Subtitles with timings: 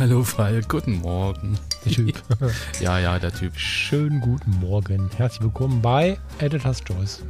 [0.00, 1.58] Hallo Falk, guten Morgen.
[1.84, 2.22] Der Typ.
[2.80, 3.58] ja, ja, der Typ.
[3.58, 5.10] Schönen guten Morgen.
[5.14, 7.22] Herzlich willkommen bei Editor's Choice.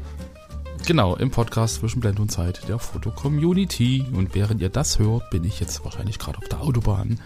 [0.87, 4.07] Genau, im Podcast zwischen Blend und Zeit der Foto-Community.
[4.13, 7.19] Und während ihr das hört, bin ich jetzt wahrscheinlich gerade auf der Autobahn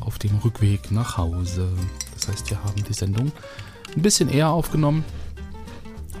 [0.00, 1.68] auf dem Rückweg nach Hause.
[2.14, 3.32] Das heißt, wir haben die Sendung
[3.94, 5.04] ein bisschen eher aufgenommen.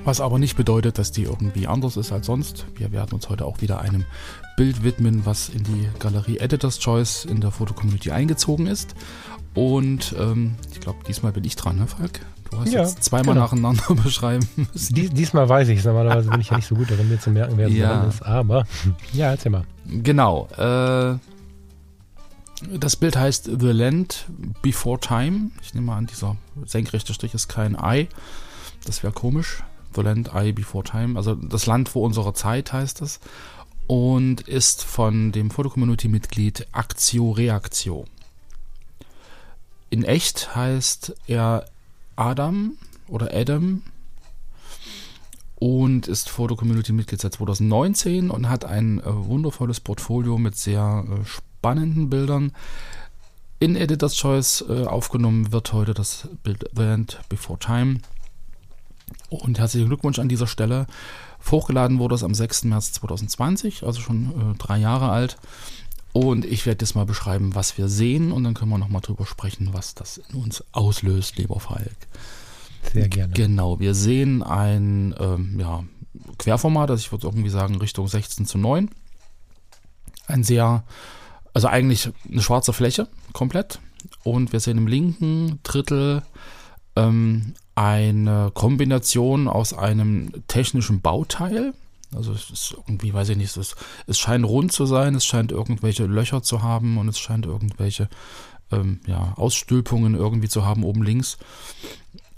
[0.06, 2.64] Was aber nicht bedeutet, dass die irgendwie anders ist als sonst.
[2.76, 4.04] Wir werden uns heute auch wieder einem
[4.56, 8.94] Bild widmen, was in die Galerie Editor's Choice in der Fotocommunity eingezogen ist.
[9.54, 12.20] Und ähm, ich glaube, diesmal bin ich dran, ne, Falk?
[12.48, 13.46] Du hast ja, jetzt zweimal genau.
[13.46, 14.94] nacheinander beschreiben müssen.
[14.94, 15.84] Dies, diesmal weiß ich es.
[15.84, 18.04] Normalerweise bin ich ja nicht so gut darin, mir zu merken, wer es ja.
[18.04, 18.22] ist.
[18.22, 18.64] Aber
[19.12, 19.64] ja, erzähl mal.
[19.86, 20.46] Genau.
[20.56, 21.18] Äh,
[22.78, 24.26] das Bild heißt The Land
[24.62, 25.50] Before Time.
[25.62, 28.06] Ich nehme mal an, dieser senkrechte Strich ist kein Ei.
[28.84, 29.64] Das wäre komisch.
[29.94, 33.20] The Land Eye Before Time, also das Land vor unserer Zeit heißt es
[33.86, 38.04] und ist von dem Fotocommunity-Mitglied Actio Reactio.
[39.90, 41.66] In echt heißt er
[42.16, 42.76] Adam
[43.08, 43.82] oder Adam
[45.56, 52.10] und ist Fotocommunity-Mitglied seit 2019 und hat ein äh, wundervolles Portfolio mit sehr äh, spannenden
[52.10, 52.52] Bildern.
[53.58, 58.00] In Editor's Choice äh, aufgenommen wird heute das Bild The End Before Time
[59.28, 60.86] und herzlichen Glückwunsch an dieser Stelle.
[61.50, 62.64] Hochgeladen wurde es am 6.
[62.64, 65.36] März 2020, also schon äh, drei Jahre alt.
[66.12, 69.26] Und ich werde jetzt mal beschreiben, was wir sehen und dann können wir nochmal drüber
[69.26, 71.96] sprechen, was das in uns auslöst, lieber Falk.
[72.92, 73.34] Sehr gerne.
[73.34, 75.84] Genau, wir sehen ein ähm, ja,
[76.38, 78.90] Querformat, also ich würde irgendwie sagen Richtung 16 zu 9.
[80.26, 80.84] Ein sehr,
[81.52, 83.80] also eigentlich eine schwarze Fläche komplett.
[84.24, 86.22] Und wir sehen im linken Drittel
[86.96, 91.74] ähm, eine Kombination aus einem technischen Bauteil.
[92.14, 93.76] Also es ist irgendwie, weiß ich nicht, es,
[94.06, 98.08] es scheint rund zu sein, es scheint irgendwelche Löcher zu haben und es scheint irgendwelche
[98.72, 101.36] ähm, ja, Ausstülpungen irgendwie zu haben oben links.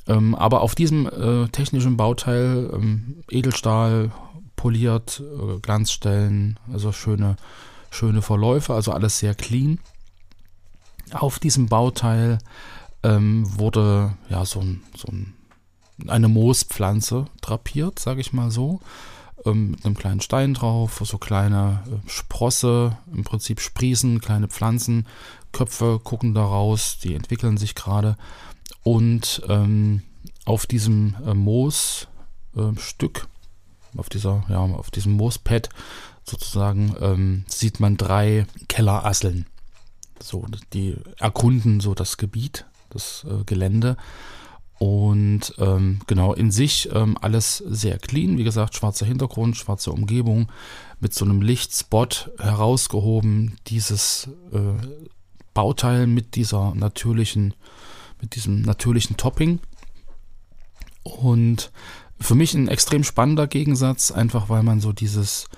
[0.09, 4.11] Ähm, aber auf diesem äh, technischen Bauteil ähm, Edelstahl
[4.57, 7.37] poliert, äh, Glanzstellen, also schöne,
[7.91, 9.79] schöne Verläufe, also alles sehr clean.
[11.13, 12.39] Auf diesem Bauteil
[13.03, 15.35] ähm, wurde ja so, ein, so ein,
[16.07, 18.81] eine Moospflanze drapiert, sage ich mal so,
[19.45, 25.07] ähm, mit einem kleinen Stein drauf, so kleine äh, Sprosse, im Prinzip sprießen, kleine Pflanzen,
[25.53, 28.17] Köpfe gucken da raus, die entwickeln sich gerade
[28.83, 30.03] und ähm,
[30.45, 32.09] auf diesem äh, Moosstück,
[33.95, 35.69] äh, auf ja, auf diesem Moospad
[36.25, 39.47] sozusagen, ähm, sieht man drei Kellerasseln.
[40.21, 43.97] So, die erkunden so das Gebiet das äh, Gelände.
[44.79, 48.39] Und ähm, genau, in sich ähm, alles sehr clean.
[48.39, 50.53] Wie gesagt, schwarzer Hintergrund, schwarze Umgebung,
[51.01, 53.57] mit so einem Lichtspot herausgehoben.
[53.67, 54.87] Dieses äh,
[55.53, 57.55] Bauteil mit dieser natürlichen,
[58.21, 59.59] mit diesem natürlichen Topping.
[61.03, 61.73] Und
[62.21, 65.49] für mich ein extrem spannender Gegensatz, einfach weil man so dieses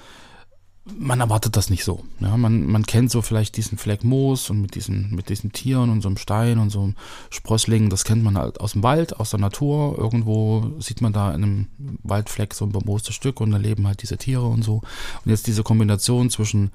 [0.98, 2.04] man erwartet das nicht so.
[2.20, 5.90] Ja, man, man kennt so vielleicht diesen Fleck Moos und mit diesen, mit diesen Tieren
[5.90, 6.94] und so einem Stein und so einem
[7.30, 9.96] Sprössling, das kennt man halt aus dem Wald, aus der Natur.
[9.98, 11.66] Irgendwo sieht man da in einem
[12.02, 14.82] Waldfleck so ein bemoostes Stück und da leben halt diese Tiere und so.
[15.24, 16.70] Und jetzt diese Kombination zwischen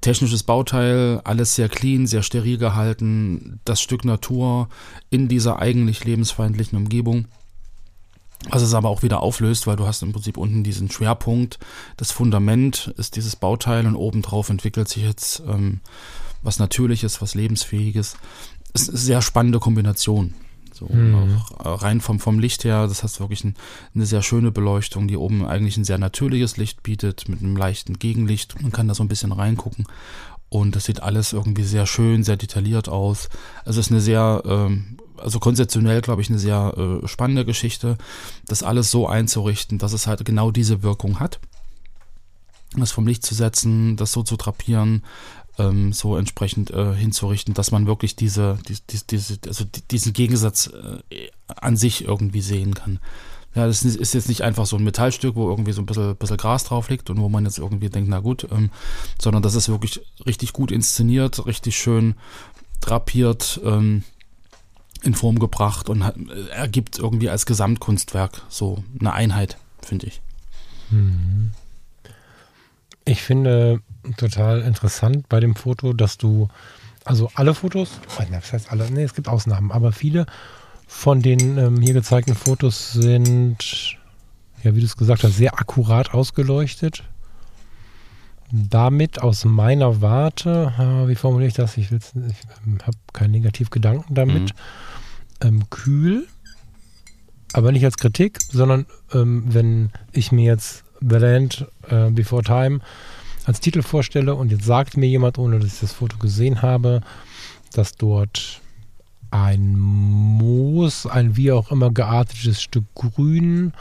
[0.00, 4.68] technisches Bauteil, alles sehr clean, sehr steril gehalten, das Stück Natur
[5.10, 7.26] in dieser eigentlich lebensfeindlichen Umgebung
[8.50, 11.58] was es aber auch wieder auflöst, weil du hast im Prinzip unten diesen Schwerpunkt.
[11.96, 15.80] Das Fundament ist dieses Bauteil und obendrauf entwickelt sich jetzt ähm,
[16.42, 18.16] was Natürliches, was Lebensfähiges.
[18.72, 20.34] Es ist eine sehr spannende Kombination.
[20.72, 21.40] So, mhm.
[21.60, 23.54] rein vom, vom Licht her, das heißt wirklich ein,
[23.94, 28.00] eine sehr schöne Beleuchtung, die oben eigentlich ein sehr natürliches Licht bietet, mit einem leichten
[28.00, 28.60] Gegenlicht.
[28.60, 29.86] Man kann da so ein bisschen reingucken.
[30.48, 33.28] Und das sieht alles irgendwie sehr schön, sehr detailliert aus.
[33.64, 37.96] Also es ist eine sehr, ähm, also konzeptionell, glaube ich, eine sehr äh, spannende Geschichte,
[38.46, 41.40] das alles so einzurichten, dass es halt genau diese Wirkung hat.
[42.76, 45.04] Das vom Licht zu setzen, das so zu drapieren,
[45.58, 50.70] ähm, so entsprechend äh, hinzurichten, dass man wirklich diese, die, die, diese, also diesen Gegensatz
[51.10, 52.98] äh, an sich irgendwie sehen kann.
[53.54, 56.36] Ja, das ist jetzt nicht einfach so ein Metallstück, wo irgendwie so ein bisschen, bisschen
[56.36, 58.70] Gras drauf liegt und wo man jetzt irgendwie denkt, na gut, ähm,
[59.22, 62.16] sondern das ist wirklich richtig gut inszeniert, richtig schön
[62.80, 63.60] drapiert.
[63.64, 64.02] Ähm,
[65.04, 66.16] in Form gebracht und hat,
[66.50, 70.20] ergibt irgendwie als Gesamtkunstwerk so eine Einheit, finde ich.
[70.90, 71.50] Mhm.
[73.04, 73.80] Ich finde
[74.16, 76.48] total interessant bei dem Foto, dass du,
[77.04, 80.26] also alle Fotos, oh, das heißt alle, nee, es gibt Ausnahmen, aber viele
[80.86, 83.96] von den ähm, hier gezeigten Fotos sind,
[84.62, 87.02] ja, wie du es gesagt hast, sehr akkurat ausgeleuchtet.
[88.56, 90.72] Damit aus meiner Warte,
[91.08, 91.76] wie formuliere ich das?
[91.76, 94.54] Ich, ich ähm, habe keinen Negativgedanken damit.
[94.54, 95.48] Mhm.
[95.48, 96.28] Ähm, kühl,
[97.52, 102.78] aber nicht als Kritik, sondern ähm, wenn ich mir jetzt The Land äh, Before Time
[103.44, 107.00] als Titel vorstelle und jetzt sagt mir jemand, ohne dass ich das Foto gesehen habe,
[107.72, 108.60] dass dort
[109.32, 113.72] ein Moos, ein wie auch immer geartetes Stück Grün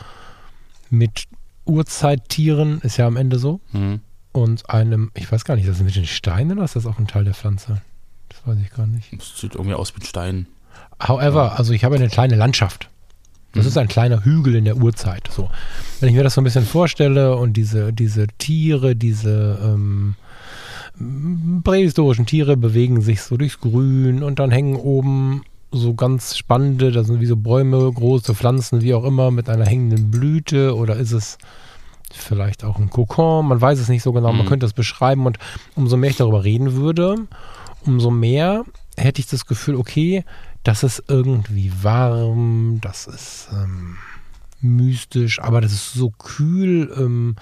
[0.90, 1.26] mit
[1.66, 4.02] Urzeittieren, ist ja am Ende so, mhm.
[4.34, 7.00] Und einem, ich weiß gar nicht, das ist mit den Steinen oder ist das auch
[7.00, 7.82] ein Teil der Pflanze?
[8.30, 9.14] Das weiß ich gar nicht.
[9.14, 10.48] Das sieht irgendwie aus mit Steinen.
[11.08, 12.90] However, also ich habe eine kleine Landschaft.
[13.54, 13.70] Das mhm.
[13.70, 15.30] ist ein kleiner Hügel in der Urzeit.
[15.32, 15.50] So.
[16.00, 20.16] Wenn ich mir das so ein bisschen vorstelle und diese, diese Tiere, diese ähm,
[21.64, 27.08] prähistorischen Tiere bewegen sich so durchs Grün und dann hängen oben so ganz spannende, das
[27.08, 31.12] sind wie so Bäume, große Pflanzen, wie auch immer, mit einer hängenden Blüte oder ist
[31.12, 31.38] es
[32.16, 34.40] vielleicht auch ein Kokon, man weiß es nicht so genau, mhm.
[34.40, 35.38] man könnte das beschreiben und
[35.76, 37.16] umso mehr ich darüber reden würde,
[37.86, 38.64] umso mehr
[38.98, 40.24] hätte ich das Gefühl, okay,
[40.64, 43.98] das ist irgendwie warm, das ist ähm,
[44.62, 47.36] mystisch, aber das ist so kühl ähm,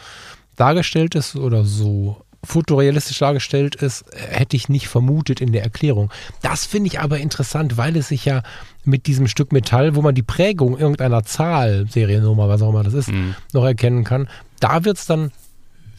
[0.55, 6.11] dargestellt ist oder so fotorealistisch dargestellt ist, hätte ich nicht vermutet in der Erklärung.
[6.41, 8.41] Das finde ich aber interessant, weil es sich ja
[8.83, 12.95] mit diesem Stück Metall, wo man die Prägung irgendeiner Zahl, Seriennummer, was auch immer das
[12.95, 13.35] ist, mhm.
[13.53, 14.27] noch erkennen kann,
[14.61, 15.31] da wird es dann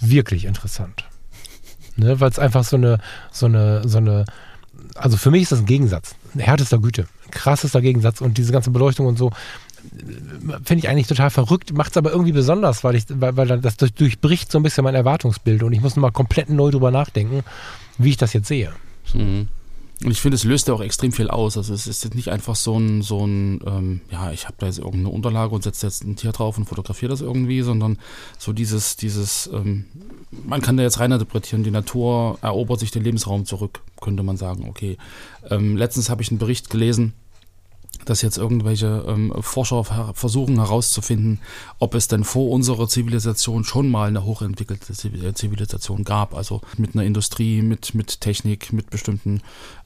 [0.01, 1.05] wirklich interessant.
[1.97, 2.99] Ne, weil es einfach so eine,
[3.31, 4.25] so eine, so eine,
[4.95, 7.07] also für mich ist das ein Gegensatz härtester Güte.
[7.31, 9.31] Krassester Gegensatz und diese ganze Beleuchtung und so
[10.65, 13.77] finde ich eigentlich total verrückt, macht es aber irgendwie besonders, weil ich, weil, weil das
[13.77, 17.43] durchbricht so ein bisschen mein Erwartungsbild und ich muss nochmal komplett neu drüber nachdenken,
[17.99, 18.73] wie ich das jetzt sehe.
[19.13, 19.49] Mhm.
[20.05, 21.57] Und ich finde, es löst ja auch extrem viel aus.
[21.57, 24.67] Also es ist jetzt nicht einfach so ein, so ein ähm, ja, ich habe da
[24.67, 27.99] jetzt irgendeine Unterlage und setze jetzt ein Tier drauf und fotografiere das irgendwie, sondern
[28.39, 29.85] so dieses, dieses, ähm,
[30.45, 34.37] man kann da jetzt rein interpretieren, die Natur erobert sich den Lebensraum zurück, könnte man
[34.37, 34.67] sagen.
[34.69, 34.99] Okay.
[35.51, 37.13] Ähm, letztens habe ich einen Bericht gelesen,
[38.05, 39.85] dass jetzt irgendwelche ähm, Forscher
[40.15, 41.41] versuchen herauszufinden,
[41.79, 47.05] ob es denn vor unserer Zivilisation schon mal eine hochentwickelte Zivilisation gab, also mit einer
[47.05, 49.43] Industrie, mit, mit Technik, mit bestimmten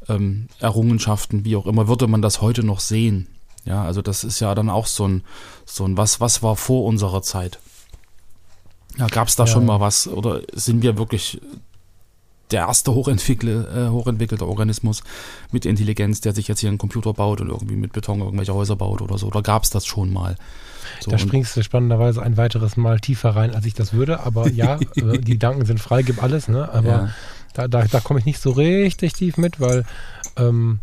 [0.09, 3.29] ähm, Errungenschaften, wie auch immer, würde man das heute noch sehen.
[3.65, 5.23] Ja, also das ist ja dann auch so ein,
[5.65, 7.59] so ein was, was war vor unserer Zeit?
[8.97, 9.47] Ja, gab es da ja.
[9.49, 11.41] schon mal was oder sind wir wirklich
[12.51, 15.03] der erste hochentwickle, äh, hochentwickelte Organismus
[15.53, 18.77] mit Intelligenz, der sich jetzt hier einen Computer baut und irgendwie mit Beton irgendwelche Häuser
[18.77, 19.27] baut oder so?
[19.27, 20.37] Oder gab es das schon mal?
[21.01, 24.21] So, da springst du spannenderweise ein weiteres Mal tiefer rein, als ich das würde.
[24.21, 26.49] Aber ja, äh, die Gedanken sind frei, gib alles.
[26.49, 26.73] Ne?
[26.73, 27.11] Aber ja.
[27.55, 29.85] da, da, da komme ich nicht so richtig tief mit, weil
[30.37, 30.79] ähm,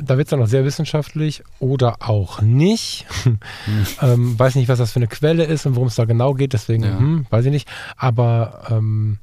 [0.00, 3.06] da wird es dann noch sehr wissenschaftlich oder auch nicht.
[3.24, 3.38] Hm.
[4.02, 6.52] ähm, weiß nicht, was das für eine Quelle ist und worum es da genau geht,
[6.52, 6.98] deswegen ja.
[6.98, 7.68] hm, weiß ich nicht.
[7.96, 9.18] Aber ähm,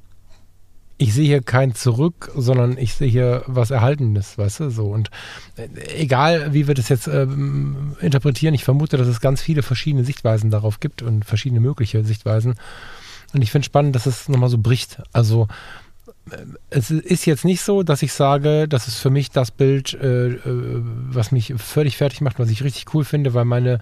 [0.98, 4.88] ich sehe hier kein Zurück, sondern ich sehe hier was Erhaltenes, weißt du, so.
[4.88, 5.10] Und
[5.58, 7.28] äh, egal, wie wir das jetzt äh,
[8.00, 12.56] interpretieren, ich vermute, dass es ganz viele verschiedene Sichtweisen darauf gibt und verschiedene mögliche Sichtweisen.
[13.34, 15.02] Und ich finde spannend, dass es nochmal so bricht.
[15.12, 15.50] Also,
[16.32, 16.38] äh,
[16.70, 20.28] es ist jetzt nicht so, dass ich sage, das ist für mich das Bild, äh,
[20.28, 23.82] äh, was mich völlig fertig macht, was ich richtig cool finde, weil meine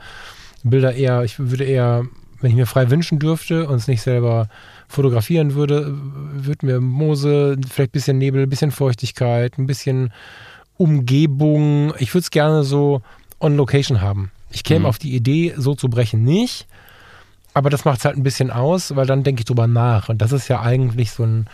[0.63, 2.05] Bilder eher, ich würde eher,
[2.41, 4.49] wenn ich mir frei wünschen dürfte und es nicht selber
[4.93, 5.93] fotografieren würde,
[6.33, 10.13] würden wir Moose, vielleicht ein bisschen Nebel, ein bisschen Feuchtigkeit, ein bisschen
[10.77, 11.93] Umgebung.
[11.99, 13.01] Ich würde es gerne so
[13.39, 14.31] on Location haben.
[14.51, 14.85] Ich käme mhm.
[14.85, 16.67] auf die Idee, so zu brechen, nicht.
[17.53, 20.09] Aber das macht es halt ein bisschen aus, weil dann denke ich drüber nach.
[20.09, 21.47] Und das ist ja eigentlich so ein,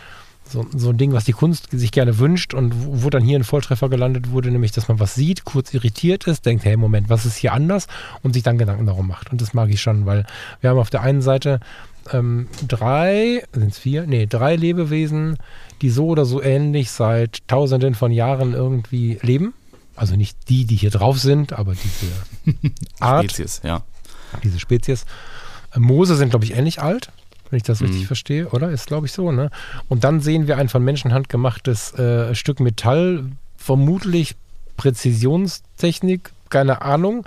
[0.44, 3.38] so, so ein Ding, was die Kunst sich gerne wünscht und wo, wo dann hier
[3.38, 7.08] ein Volltreffer gelandet wurde, nämlich, dass man was sieht, kurz irritiert ist, denkt, hey, Moment,
[7.08, 7.86] was ist hier anders?
[8.22, 9.30] Und sich dann Gedanken darum macht.
[9.30, 10.26] Und das mag ich schon, weil
[10.60, 11.60] wir haben auf der einen Seite
[12.12, 14.06] ähm, drei, sind es vier?
[14.06, 15.36] Nee, drei Lebewesen,
[15.82, 19.54] die so oder so ähnlich seit tausenden von Jahren irgendwie leben.
[19.96, 23.24] Also nicht die, die hier drauf sind, aber diese Art.
[23.32, 23.82] Spezies, ja.
[24.42, 25.04] Diese Spezies.
[25.76, 27.10] Moose sind, glaube ich, ähnlich alt,
[27.50, 28.06] wenn ich das richtig mhm.
[28.06, 28.70] verstehe, oder?
[28.70, 29.50] Ist, glaube ich, so, ne?
[29.88, 33.26] Und dann sehen wir ein von Menschenhand gemachtes äh, Stück Metall,
[33.56, 34.36] vermutlich
[34.76, 37.26] Präzisionstechnik, keine Ahnung,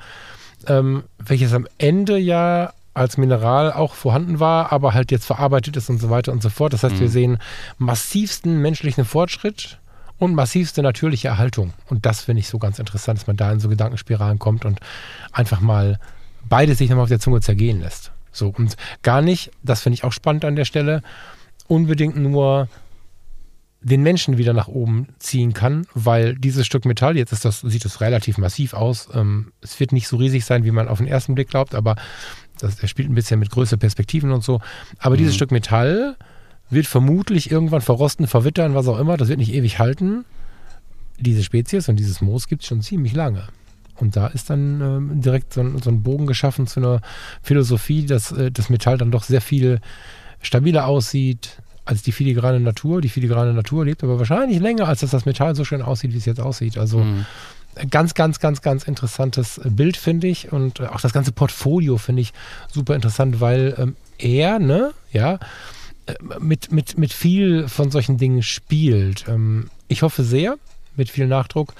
[0.67, 5.89] ähm, welches am Ende ja als Mineral auch vorhanden war, aber halt jetzt verarbeitet ist
[5.89, 6.73] und so weiter und so fort.
[6.73, 6.99] Das heißt, mhm.
[6.99, 7.37] wir sehen
[7.77, 9.79] massivsten menschlichen Fortschritt
[10.19, 11.73] und massivste natürliche Erhaltung.
[11.89, 14.79] Und das finde ich so ganz interessant, dass man da in so Gedankenspiralen kommt und
[15.31, 15.99] einfach mal
[16.47, 18.11] beides sich nochmal auf der Zunge zergehen lässt.
[18.31, 21.01] So, und gar nicht, das finde ich auch spannend an der Stelle,
[21.67, 22.67] unbedingt nur
[23.83, 27.85] den Menschen wieder nach oben ziehen kann, weil dieses Stück Metall, jetzt ist das, sieht
[27.85, 29.09] es relativ massiv aus.
[29.13, 31.95] Ähm, es wird nicht so riesig sein, wie man auf den ersten Blick glaubt, aber
[32.59, 34.61] das, er spielt ein bisschen mit größeren Perspektiven und so.
[34.99, 35.19] Aber mhm.
[35.19, 36.15] dieses Stück Metall
[36.69, 39.17] wird vermutlich irgendwann verrosten, verwittern, was auch immer.
[39.17, 40.25] Das wird nicht ewig halten.
[41.19, 43.47] Diese Spezies und dieses Moos gibt es schon ziemlich lange.
[43.95, 47.01] Und da ist dann ähm, direkt so ein, so ein, Bogen geschaffen zu einer
[47.43, 49.79] Philosophie, dass äh, das Metall dann doch sehr viel
[50.41, 53.01] stabiler aussieht als die filigrane Natur.
[53.01, 56.17] Die filigrane Natur lebt aber wahrscheinlich länger, als dass das Metall so schön aussieht, wie
[56.17, 56.77] es jetzt aussieht.
[56.77, 57.25] Also mhm.
[57.89, 60.51] Ganz, ganz, ganz, ganz interessantes Bild, finde ich.
[60.51, 62.33] Und äh, auch das ganze Portfolio finde ich
[62.71, 65.39] super interessant, weil ähm, er, ne, ja,
[66.05, 69.25] äh, mit, mit, mit viel von solchen Dingen spielt.
[69.27, 70.57] Ähm, ich hoffe sehr,
[70.95, 71.73] mit viel Nachdruck,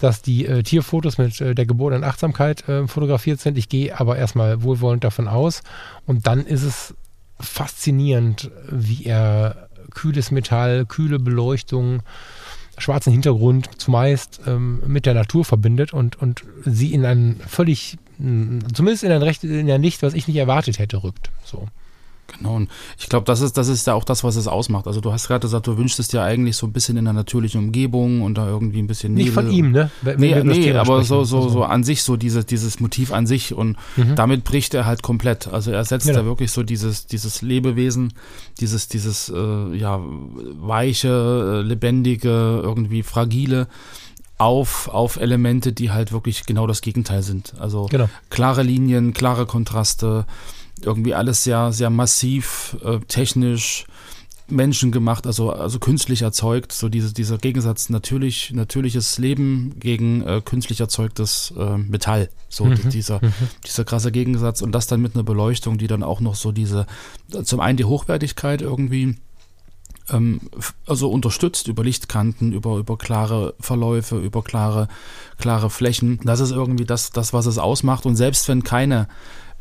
[0.00, 3.56] dass die äh, Tierfotos mit äh, der gebotenen Achtsamkeit äh, fotografiert sind.
[3.56, 5.62] Ich gehe aber erstmal wohlwollend davon aus.
[6.06, 6.94] Und dann ist es
[7.38, 12.02] faszinierend, wie er kühles Metall, kühle Beleuchtung,
[12.82, 19.04] schwarzen Hintergrund zumeist ähm, mit der Natur verbindet und, und sie in ein völlig, zumindest
[19.04, 21.30] in ein Recht, in ein Licht, was ich nicht erwartet hätte, rückt.
[21.44, 21.68] So.
[22.38, 24.86] Genau, und ich glaube, das ist, das ist ja auch das, was es ausmacht.
[24.86, 27.12] Also du hast gerade gesagt, du wünschst es dir eigentlich so ein bisschen in einer
[27.12, 29.24] natürlichen Umgebung und da irgendwie ein bisschen Nebel.
[29.24, 29.90] Nicht von ihm, ne?
[30.02, 33.54] Wenn nee, nee aber so, so, so an sich, so diese, dieses Motiv an sich
[33.54, 34.14] und mhm.
[34.16, 35.48] damit bricht er halt komplett.
[35.48, 36.14] Also er setzt ja.
[36.14, 38.14] da wirklich so dieses, dieses Lebewesen,
[38.60, 40.00] dieses, dieses, äh, ja,
[40.60, 43.68] weiche, äh, lebendige, irgendwie fragile
[44.38, 47.54] auf, auf Elemente, die halt wirklich genau das Gegenteil sind.
[47.60, 48.08] Also genau.
[48.28, 50.26] klare Linien, klare Kontraste,
[50.80, 53.86] irgendwie alles sehr, sehr massiv, äh, technisch,
[54.48, 60.80] menschengemacht, also, also künstlich erzeugt, so diese, dieser Gegensatz natürlich, natürliches Leben gegen äh, künstlich
[60.80, 62.28] erzeugtes äh, Metall.
[62.48, 62.90] So mhm.
[62.90, 63.32] dieser, mhm.
[63.66, 66.86] dieser krasse Gegensatz und das dann mit einer Beleuchtung, die dann auch noch so diese,
[67.44, 69.16] zum einen die Hochwertigkeit irgendwie
[70.10, 70.40] ähm,
[70.86, 74.88] also unterstützt über Lichtkanten, über, über klare Verläufe, über klare,
[75.38, 76.20] klare Flächen.
[76.24, 78.06] Das ist irgendwie das, das, was es ausmacht.
[78.06, 79.08] Und selbst wenn keine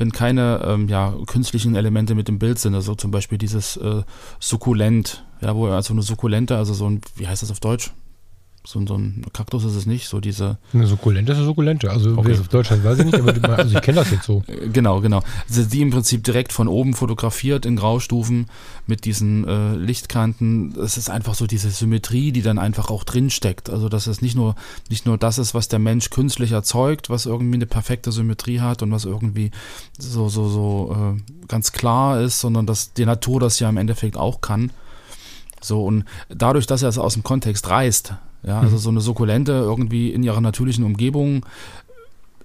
[0.01, 4.01] wenn keine ähm, ja, künstlichen Elemente mit dem Bild sind, also zum Beispiel dieses äh,
[4.39, 7.91] Sukkulent, ja, wo also eine Sukkulente, also so ein, wie heißt das auf Deutsch?
[8.63, 10.58] So, so ein Kaktus ist es nicht, so diese.
[10.74, 11.89] Eine Sukkulente ist eine Sukkulente.
[11.89, 12.34] Also okay.
[12.34, 14.44] auf Deutschland weiß ich nicht, aber also ich kenne das jetzt so.
[14.72, 15.24] Genau, genau.
[15.50, 18.46] Also die im Prinzip direkt von oben fotografiert in Graustufen
[18.86, 20.75] mit diesen äh, Lichtkanten.
[20.80, 23.70] Es ist einfach so diese Symmetrie, die dann einfach auch drin steckt.
[23.70, 24.56] Also dass es nicht nur
[24.89, 28.84] nicht nur das ist, was der Mensch künstlich erzeugt, was irgendwie eine perfekte Symmetrie hat
[28.84, 29.50] und was irgendwie
[29.98, 34.18] so so so äh, ganz klar ist, sondern dass die Natur das ja im Endeffekt
[34.18, 34.72] auch kann.
[35.62, 39.51] So und dadurch, dass er es aus dem Kontext reißt, ja, also so eine Sukkulente
[39.51, 41.45] irgendwie in ihrer natürlichen Umgebung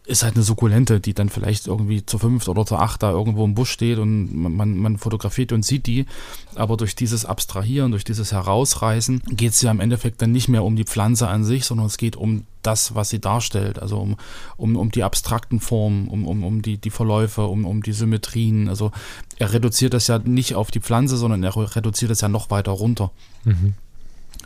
[0.07, 3.45] ist halt eine Sukkulente, die dann vielleicht irgendwie zu fünft oder zu acht da irgendwo
[3.45, 6.07] im Busch steht und man, man fotografiert und sieht die.
[6.55, 10.63] Aber durch dieses Abstrahieren, durch dieses Herausreißen geht es ja im Endeffekt dann nicht mehr
[10.63, 13.81] um die Pflanze an sich, sondern es geht um das, was sie darstellt.
[13.81, 14.17] Also um,
[14.57, 18.69] um, um die abstrakten Formen, um, um, um die, die Verläufe, um, um die Symmetrien.
[18.69, 18.93] Also
[19.39, 22.73] er reduziert das ja nicht auf die Pflanze, sondern er reduziert das ja noch weiter
[22.73, 23.11] runter.
[23.45, 23.75] Mhm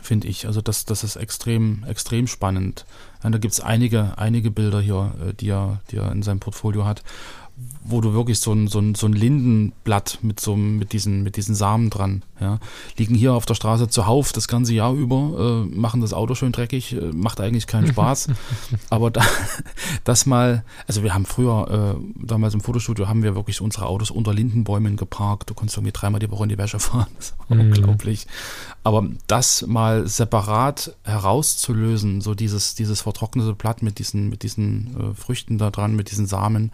[0.01, 0.47] finde ich.
[0.47, 2.85] Also das, das ist extrem, extrem spannend.
[3.23, 6.39] Ja, da gibt es einige, einige Bilder hier, äh, die er, die er in seinem
[6.39, 7.03] Portfolio hat
[7.83, 11.35] wo du wirklich so ein, so ein, so ein Lindenblatt mit so mit diesen, mit
[11.35, 12.59] diesen Samen dran, ja,
[12.97, 16.51] liegen hier auf der Straße zuhauf das ganze Jahr über, äh, machen das Auto schön
[16.51, 18.27] dreckig, äh, macht eigentlich keinen Spaß.
[18.89, 19.21] Aber da,
[20.03, 24.11] das mal, also wir haben früher, äh, damals im Fotostudio, haben wir wirklich unsere Autos
[24.11, 25.49] unter Lindenbäumen geparkt.
[25.49, 27.07] Du konntest irgendwie dreimal die Woche in die Wäsche fahren.
[27.21, 27.71] Das war mhm.
[27.71, 28.25] unglaublich.
[28.83, 35.13] Aber das mal separat herauszulösen, so dieses, dieses vertrocknete Blatt mit diesen, mit diesen äh,
[35.13, 36.71] Früchten da dran, mit diesen Samen,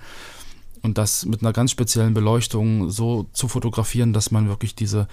[0.81, 5.07] und das mit einer ganz speziellen Beleuchtung so zu fotografieren, dass man wirklich diese,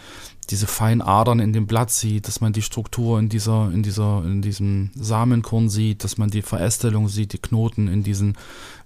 [0.50, 4.22] diese feinen Adern in dem Blatt sieht, dass man die Struktur in dieser, in dieser,
[4.24, 8.36] in diesem Samenkorn sieht, dass man die Verästelung sieht, die Knoten in diesen,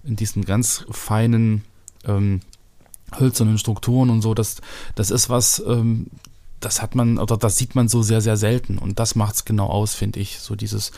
[0.03, 1.63] in diesen ganz feinen,
[2.05, 2.41] ähm,
[3.17, 4.33] hölzernen Strukturen und so.
[4.33, 4.57] Das,
[4.95, 6.07] das ist was, ähm,
[6.59, 8.77] das hat man, oder das sieht man so sehr, sehr selten.
[8.77, 10.39] Und das macht es genau aus, finde ich.
[10.39, 10.91] So dieses,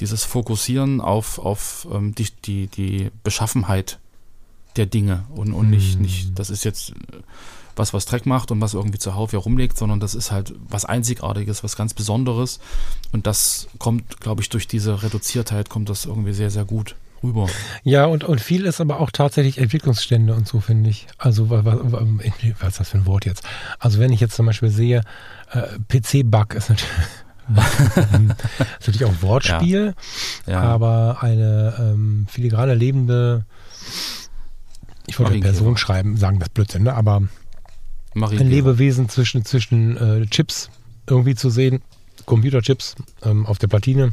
[0.00, 3.98] dieses Fokussieren auf, auf ähm, die, die, die Beschaffenheit
[4.76, 6.02] der Dinge und, und nicht, mhm.
[6.02, 6.92] nicht, das ist jetzt
[7.76, 11.64] was, was Dreck macht und was irgendwie zuhauf herumlegt, sondern das ist halt was Einzigartiges,
[11.64, 12.60] was ganz Besonderes.
[13.12, 17.48] Und das kommt, glaube ich, durch diese Reduziertheit kommt das irgendwie sehr, sehr gut rüber.
[17.84, 21.06] Ja, und, und viel ist aber auch tatsächlich Entwicklungsstände und so, finde ich.
[21.18, 21.80] Also, was, was,
[22.60, 23.42] was ist das für ein Wort jetzt?
[23.78, 25.02] Also, wenn ich jetzt zum Beispiel sehe,
[25.52, 26.90] äh, PC-Bug ist natürlich
[28.80, 29.94] Natürlich auch Wortspiel,
[30.46, 30.60] Ja.
[30.60, 33.44] aber eine ähm, filigrane lebende,
[35.06, 35.52] ich wollte Marienkäfer.
[35.54, 36.94] Person schreiben, sagen das Blödsinn, ne?
[36.94, 37.22] aber
[38.14, 40.70] ein Lebewesen zwischen, zwischen äh, Chips
[41.08, 41.82] irgendwie zu sehen,
[42.26, 44.12] Computerchips ähm, auf der Platine,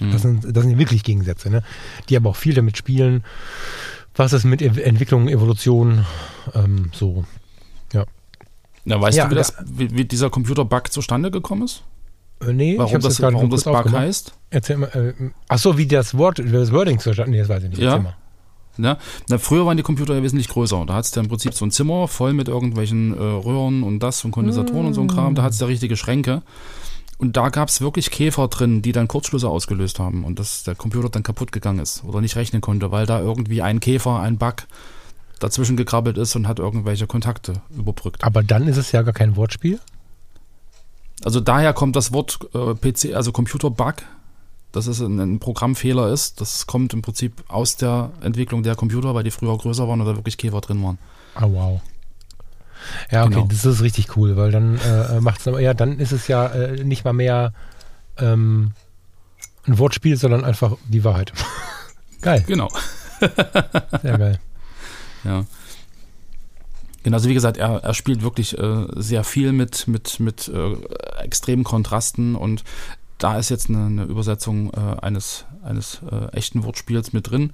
[0.00, 0.12] Mhm.
[0.12, 1.64] das, sind, das sind wirklich Gegensätze, ne?
[2.08, 3.24] die aber auch viel damit spielen,
[4.14, 6.06] was ist mit E- Entwicklung, Evolution,
[6.54, 7.24] ähm, so.
[7.92, 11.82] Ja, weißt Ja, du, wie, da- das, wie, wie dieser Computer-Bug zustande gekommen ist?
[12.40, 14.00] Äh, nee, ich Warum das, warum das Bug aufgemacht.
[14.02, 14.32] heißt?
[14.50, 17.64] Erzähl mal, äh, ach so, wie das Wort, wie das Wording zustande, nee, das weiß
[17.64, 17.80] ich nicht.
[17.80, 18.14] Ja.
[18.78, 18.96] Ne?
[19.28, 20.84] Na, früher waren die Computer ja wesentlich größer.
[20.86, 24.24] Da hattest du im Prinzip so ein Zimmer voll mit irgendwelchen äh, Röhren und das
[24.24, 25.34] und Kondensatoren und so ein Kram.
[25.34, 26.42] Da hattest du richtige Schränke.
[27.18, 30.76] Und da gab es wirklich Käfer drin, die dann Kurzschlüsse ausgelöst haben und dass der
[30.76, 34.38] Computer dann kaputt gegangen ist oder nicht rechnen konnte, weil da irgendwie ein Käfer, ein
[34.38, 34.68] Bug
[35.40, 38.22] dazwischen gekrabbelt ist und hat irgendwelche Kontakte überbrückt.
[38.22, 39.80] Aber dann ist es ja gar kein Wortspiel.
[41.24, 43.96] Also daher kommt das Wort äh, PC, also Computer-Bug,
[44.78, 46.40] dass es ein, ein Programmfehler ist.
[46.40, 50.16] Das kommt im Prinzip aus der Entwicklung der Computer, weil die früher größer waren oder
[50.16, 50.98] wirklich Käfer drin waren.
[51.34, 51.80] Ah, wow.
[53.10, 53.46] Ja, okay, Genau.
[53.48, 56.84] das ist richtig cool, weil dann äh, macht es, ja, dann ist es ja äh,
[56.84, 57.52] nicht mal mehr
[58.18, 58.70] ähm,
[59.66, 61.32] ein Wortspiel, sondern einfach die Wahrheit.
[62.20, 62.68] geil, Genau.
[64.02, 64.38] sehr geil.
[65.24, 65.44] Ja.
[67.02, 70.74] Genau, also wie gesagt, er, er spielt wirklich äh, sehr viel mit, mit, mit äh,
[71.22, 72.64] extremen Kontrasten und
[73.18, 77.52] da ist jetzt eine, eine Übersetzung äh, eines, eines äh, echten Wortspiels mit drin.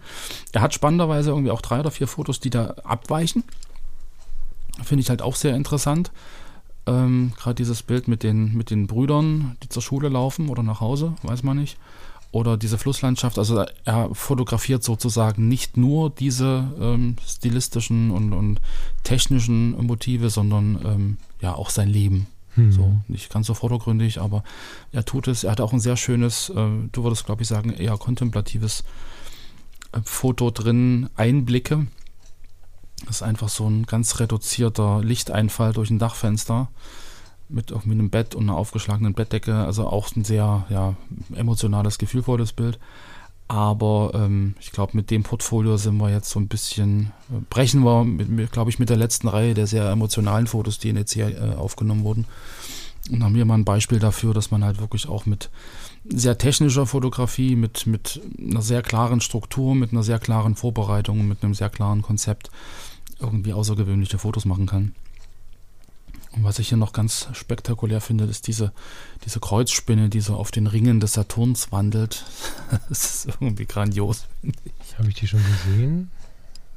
[0.52, 3.44] Er hat spannenderweise irgendwie auch drei oder vier Fotos, die da abweichen.
[4.83, 6.12] Finde ich halt auch sehr interessant.
[6.87, 10.80] Ähm, Gerade dieses Bild mit den, mit den Brüdern, die zur Schule laufen oder nach
[10.80, 11.78] Hause, weiß man nicht.
[12.30, 13.38] Oder diese Flusslandschaft.
[13.38, 18.61] Also er fotografiert sozusagen nicht nur diese ähm, stilistischen und, und
[19.04, 22.26] technischen Motive, sondern ähm, ja auch sein Leben.
[22.55, 22.73] Hm.
[22.73, 24.45] So, nicht ganz so vordergründig, aber
[24.93, 25.45] er tut es.
[25.45, 28.85] Er hat auch ein sehr schönes, äh, du würdest glaube ich sagen, eher kontemplatives
[29.93, 31.87] äh, Foto drin, Einblicke.
[33.07, 36.69] Das ist einfach so ein ganz reduzierter Lichteinfall durch ein Dachfenster
[37.49, 39.55] mit irgendwie einem Bett und einer aufgeschlagenen Bettdecke.
[39.57, 40.95] Also auch ein sehr ja,
[41.35, 42.79] emotionales, gefühlvolles Bild.
[43.46, 47.85] Aber ähm, ich glaube, mit dem Portfolio sind wir jetzt so ein bisschen, äh, brechen
[47.85, 51.54] wir, glaube ich, mit der letzten Reihe der sehr emotionalen Fotos, die jetzt hier äh,
[51.54, 52.26] aufgenommen wurden.
[53.11, 55.50] Und haben hier mal ein Beispiel dafür, dass man halt wirklich auch mit
[56.07, 61.44] sehr technischer Fotografie, mit, mit einer sehr klaren Struktur, mit einer sehr klaren Vorbereitung, mit
[61.44, 62.50] einem sehr klaren Konzept
[63.20, 64.94] irgendwie außergewöhnliche Fotos machen kann.
[66.35, 68.73] Und was ich hier noch ganz spektakulär finde, ist diese,
[69.25, 72.25] diese Kreuzspinne, die so auf den Ringen des Saturns wandelt.
[72.88, 74.27] das ist irgendwie grandios.
[74.99, 76.11] Habe ich die schon gesehen?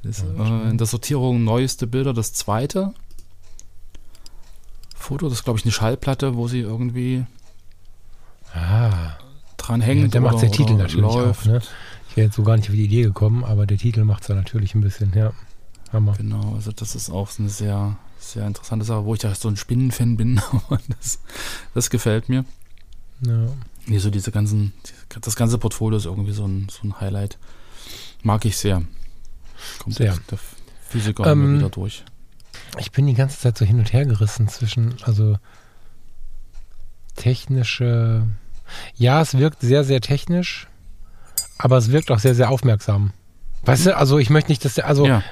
[0.04, 2.94] Das, Ja, äh, in der Sortierung neueste Bilder, das zweite
[4.94, 7.24] Foto, das ist glaube ich eine Schallplatte, wo sie irgendwie
[8.54, 9.16] Ah,
[9.56, 10.14] dran ja, hängt.
[10.14, 11.42] der macht der Titel natürlich läuft.
[11.42, 11.46] auch.
[11.46, 11.60] Ne?
[12.10, 14.28] Ich wäre jetzt so gar nicht auf die Idee gekommen, aber der Titel macht es
[14.28, 15.32] ja natürlich ein bisschen, ja.
[15.92, 16.14] Hammer.
[16.16, 19.48] Genau, also das ist auch so eine sehr, sehr interessante Sache, wo ich ja so
[19.48, 20.40] ein Spinnenfan bin.
[20.52, 21.20] aber das,
[21.74, 22.44] das gefällt mir.
[23.20, 23.48] Ja.
[23.86, 24.72] Nee, so diese ganzen,
[25.20, 27.38] das ganze Portfolio ist irgendwie so ein, so ein Highlight.
[28.22, 28.82] Mag ich sehr.
[29.78, 30.16] Kommt Sehr.
[30.30, 30.38] der-
[30.88, 32.04] Physiker Ähm, immer wieder durch.
[32.78, 35.36] Ich bin die ganze Zeit so hin und her gerissen zwischen, also
[37.16, 38.26] technische.
[38.96, 40.68] Ja, es wirkt sehr, sehr technisch,
[41.58, 43.12] aber es wirkt auch sehr, sehr aufmerksam.
[43.64, 45.22] Weißt du, also ich möchte nicht, dass der, also, ja,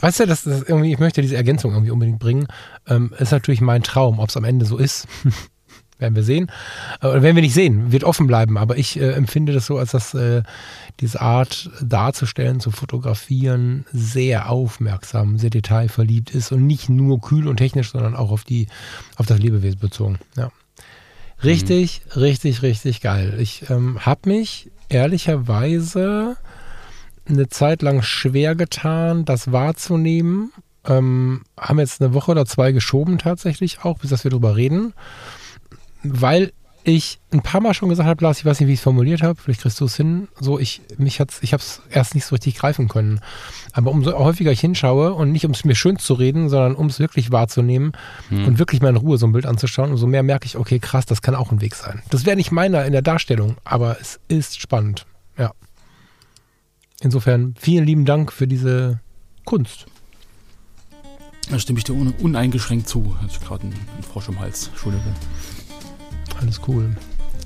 [0.00, 2.46] weißt du, das irgendwie, ich möchte diese Ergänzung irgendwie unbedingt bringen.
[2.86, 5.06] Ähm, ist natürlich mein Traum, ob es am Ende so ist.
[6.00, 6.50] werden wir sehen.
[7.00, 8.58] Äh, Oder werden wir nicht sehen, wird offen bleiben.
[8.58, 10.42] Aber ich äh, empfinde das so, als dass äh,
[11.00, 17.58] diese Art darzustellen, zu fotografieren, sehr aufmerksam, sehr detailverliebt ist und nicht nur kühl und
[17.58, 18.66] technisch, sondern auch auf die,
[19.16, 20.18] auf das Lebewesen bezogen.
[20.36, 20.50] Ja.
[21.42, 23.38] Richtig, richtig, richtig geil.
[23.38, 26.36] Ich ähm, habe mich ehrlicherweise
[27.28, 30.52] eine Zeit lang schwer getan, das wahrzunehmen.
[30.86, 34.94] Ähm, haben jetzt eine Woche oder zwei geschoben tatsächlich auch, bis dass wir drüber reden.
[36.02, 36.52] Weil
[36.82, 39.22] ich ein paar Mal schon gesagt habe, Lars, ich weiß nicht, wie ich es formuliert
[39.22, 40.28] habe, vielleicht kriegst du es hin.
[40.40, 43.20] So, ich, mich hat's, ich habe es erst nicht so richtig greifen können.
[43.72, 46.86] Aber umso häufiger ich hinschaue und nicht um es mir schön zu reden, sondern um
[46.86, 47.92] es wirklich wahrzunehmen
[48.30, 48.46] Hm.
[48.46, 51.04] und wirklich mal in Ruhe so ein Bild anzuschauen, umso mehr merke ich, okay, krass,
[51.06, 52.02] das kann auch ein Weg sein.
[52.10, 55.06] Das wäre nicht meiner in der Darstellung, aber es ist spannend.
[55.36, 55.52] Ja.
[57.00, 59.00] Insofern vielen lieben Dank für diese
[59.44, 59.86] Kunst.
[61.50, 63.16] da stimme ich dir un uneingeschränkt zu.
[63.18, 64.68] Hatte ich gerade einen, einen Frosch im Hals.
[64.68, 65.14] Entschuldigung.
[66.40, 66.94] Alles cool.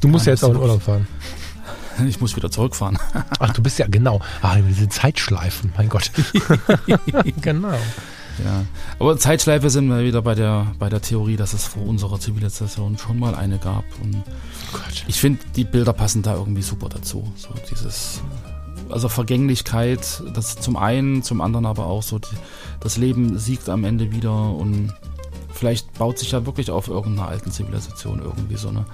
[0.01, 1.07] Du musst Ja, ja jetzt auch in Urlaub fahren.
[2.09, 2.99] Ich muss wieder zurückfahren.
[3.38, 4.21] Ach, du bist ja genau.
[4.43, 6.11] Ah, diese Zeitschleifen, mein Gott.
[7.40, 7.69] genau.
[7.71, 8.64] ja.
[8.99, 12.99] Aber Zeitschleife sind wir wieder bei der, bei der Theorie, dass es vor unserer Zivilisation
[12.99, 13.85] schon mal eine gab.
[14.03, 14.25] Und
[14.73, 15.05] Gott.
[15.07, 17.33] ich finde, die Bilder passen da irgendwie super dazu.
[17.37, 18.23] So dieses,
[18.90, 22.37] also Vergänglichkeit, das zum einen, zum anderen aber auch so, die,
[22.81, 24.92] das Leben siegt am Ende wieder und
[25.53, 28.85] vielleicht baut sich ja wirklich auf irgendeiner alten Zivilisation irgendwie so eine,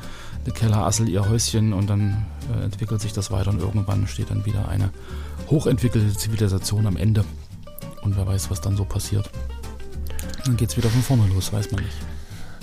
[0.44, 4.46] eine Kellerassel ihr Häuschen und dann äh, entwickelt sich das weiter und irgendwann steht dann
[4.46, 4.90] wieder eine
[5.48, 7.24] hochentwickelte Zivilisation am Ende.
[8.02, 9.28] Und wer weiß, was dann so passiert.
[10.44, 11.96] Dann geht's wieder von vorne los, weiß man nicht.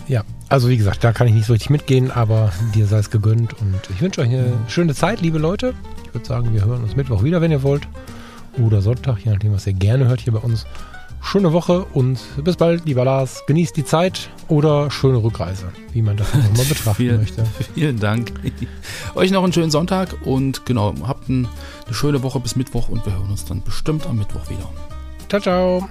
[0.07, 3.09] Ja, also wie gesagt, da kann ich nicht so richtig mitgehen, aber dir sei es
[3.09, 5.73] gegönnt und ich wünsche euch eine schöne Zeit, liebe Leute.
[6.05, 7.87] Ich würde sagen, wir hören uns Mittwoch wieder, wenn ihr wollt.
[8.57, 10.65] Oder Sonntag, je nachdem, was ihr gerne hört hier bei uns.
[11.21, 13.43] Schöne Woche und bis bald, lieber Lars.
[13.47, 17.43] Genießt die Zeit oder schöne Rückreise, wie man das immer betrachten Vielen, möchte.
[17.73, 18.31] vielen Dank.
[19.15, 21.47] Euch noch einen schönen Sonntag und genau, habt ein,
[21.85, 24.69] eine schöne Woche bis Mittwoch und wir hören uns dann bestimmt am Mittwoch wieder.
[25.27, 25.89] Ciao, ciao.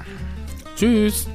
[0.76, 1.26] Tschüss.